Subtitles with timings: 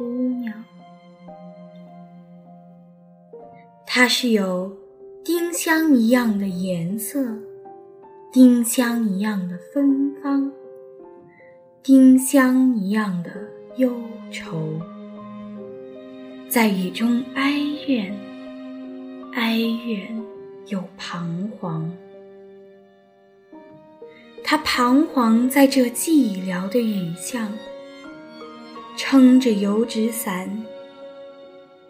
[0.00, 0.06] 姑
[0.40, 0.64] 娘。
[3.84, 4.74] 她是有
[5.22, 7.36] 丁香一样的颜色，
[8.32, 10.50] 丁香一样的芬芳，
[11.82, 13.30] 丁香一样的
[13.76, 13.92] 忧
[14.30, 14.80] 愁，
[16.48, 18.18] 在雨中哀怨，
[19.34, 20.24] 哀怨
[20.68, 21.94] 又彷徨。
[24.42, 27.52] 他彷徨在这寂寥的雨巷，
[29.02, 30.62] 撑着油纸伞，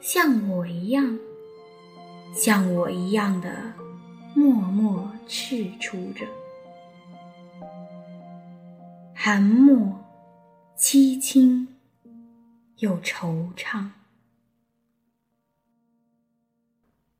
[0.00, 1.18] 像我一样，
[2.32, 3.72] 像我一样的
[4.32, 6.24] 默默赤出着，
[9.12, 9.98] 寒默、
[10.78, 11.66] 凄清
[12.76, 13.88] 又惆怅。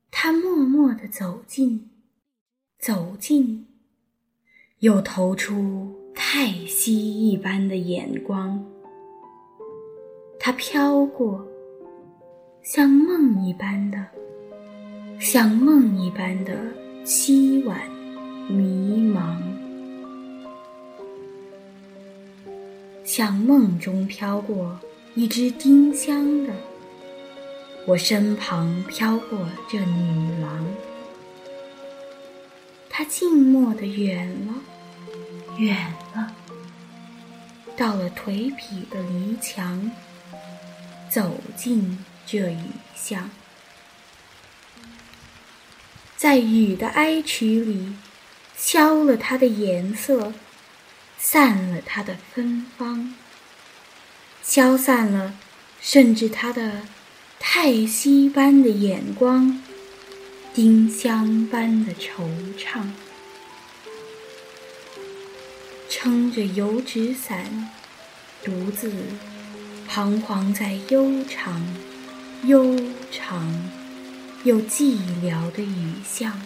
[0.09, 1.89] 他默默地走近，
[2.79, 3.67] 走近。
[4.79, 8.65] 又投出太息一般的眼光，
[10.43, 11.45] 它飘过，
[12.63, 14.03] 像梦一般的，
[15.19, 16.57] 像梦一般的
[17.05, 17.79] 凄婉
[18.49, 19.37] 迷茫，
[23.03, 24.79] 像梦中飘过
[25.13, 26.51] 一只丁香的，
[27.85, 30.65] 我身旁飘过这女郎。
[32.89, 34.53] 他静默的远了，
[35.59, 35.77] 远
[36.15, 36.33] 了，
[37.77, 39.89] 到了颓圮的篱墙，
[41.11, 42.57] 走进这雨
[42.95, 43.29] 巷，
[46.15, 47.95] 在雨的哀曲里，
[48.55, 50.31] 消了它的颜色，
[51.17, 53.13] 散了它的芬芳，
[54.41, 55.33] 消散了，
[55.81, 56.83] 甚至它的
[57.37, 59.61] 叹息般的眼光。
[60.53, 62.23] 丁香般的惆
[62.57, 62.89] 怅，
[65.89, 67.69] 撑着油纸伞，
[68.43, 68.93] 独自
[69.93, 71.61] 彷徨在悠长、
[72.45, 72.79] 悠
[73.11, 73.45] 长
[74.45, 76.41] 又寂寥的雨巷。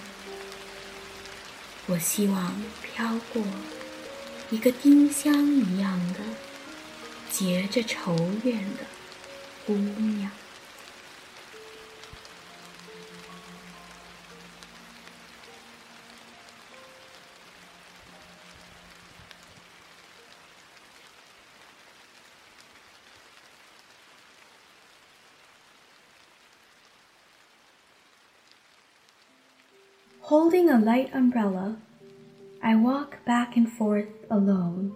[1.86, 3.44] 我希望飘过
[4.50, 6.22] 一个丁香一样的、
[7.30, 8.88] 结着愁怨的
[9.68, 10.32] 姑娘。
[30.26, 31.78] Holding a light umbrella,
[32.64, 34.96] I walk back and forth alone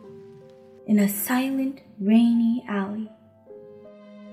[0.88, 3.08] in a silent, rainy alley.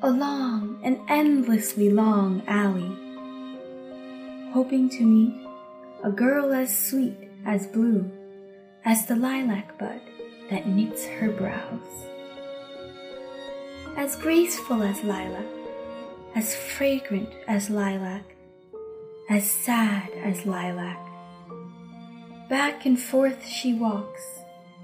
[0.00, 2.90] A long and endlessly long alley.
[4.54, 5.34] Hoping to meet
[6.02, 8.10] a girl as sweet as blue
[8.86, 10.00] as the lilac bud
[10.48, 12.06] that knits her brows.
[13.98, 15.44] As graceful as lilac,
[16.34, 18.35] as fragrant as lilac,
[19.28, 21.04] as sad as lilac.
[22.48, 24.40] Back and forth she walks,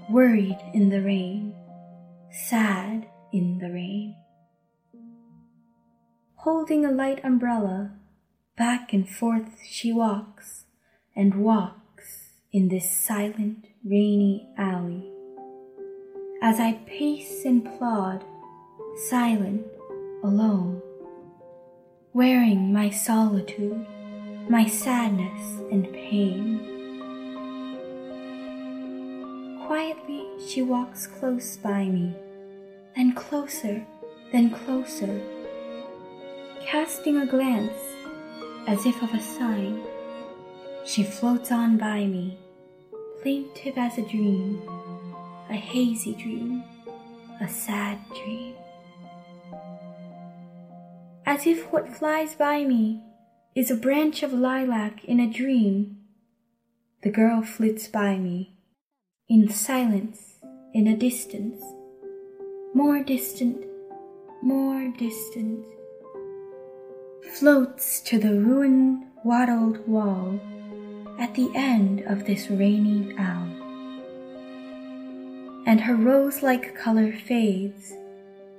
[0.09, 1.55] worried in the rain,
[2.29, 4.15] sad in the rain.
[6.35, 7.91] Holding a light umbrella,
[8.57, 10.65] back and forth she walks
[11.15, 15.09] and walks in this silent, rainy alley.
[16.41, 18.25] As I pace and plod,
[19.07, 19.65] silent,
[20.21, 20.81] alone,
[22.11, 23.85] wearing my solitude
[24.49, 26.59] my sadness and pain.
[29.65, 32.13] Quietly she walks close by me,
[32.95, 33.85] then closer,
[34.31, 35.21] then closer,
[36.65, 37.71] casting a glance
[38.67, 39.81] as if of a sign.
[40.85, 42.37] She floats on by me,
[43.21, 44.61] plaintive as a dream,
[45.49, 46.63] a hazy dream,
[47.39, 48.55] a sad dream.
[51.25, 53.01] As if what flies by me
[53.55, 55.97] is a branch of lilac in a dream.
[57.03, 58.55] The girl flits by me,
[59.29, 60.39] in silence,
[60.73, 61.61] in a distance,
[62.73, 63.63] more distant,
[64.41, 65.67] more distant,
[67.35, 70.39] floats to the ruined, wattled wall
[71.19, 73.51] at the end of this rainy alley.
[75.67, 77.93] And her rose like color fades,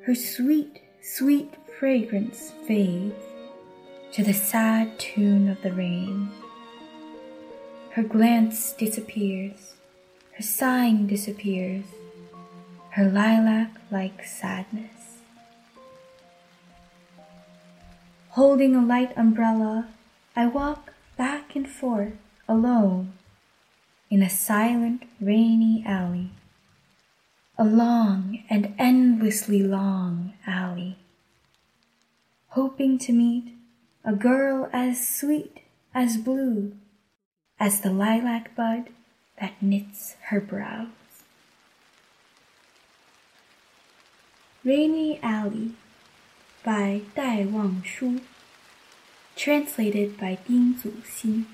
[0.05, 3.34] her sweet, sweet fragrance fades
[4.15, 6.29] to the sad tune of the rain.
[7.91, 9.75] Her glance disappears,
[10.37, 11.85] her sighing disappears,
[12.91, 15.19] her lilac like sadness.
[18.29, 19.89] Holding a light umbrella,
[20.37, 22.15] I walk back and forth
[22.49, 23.15] alone
[24.11, 26.31] in a silent, rainy alley.
[27.59, 30.99] A long and endlessly long alley.
[32.51, 33.55] Hoping to meet
[34.05, 35.61] a girl as sweet
[35.95, 36.73] as blue
[37.59, 38.91] as the lilac bud
[39.41, 40.89] that knits her brows.
[44.65, 45.73] Rainy Alley
[46.65, 48.21] by Dai Wang Shu,
[49.37, 51.45] translated by Ding Zuxin.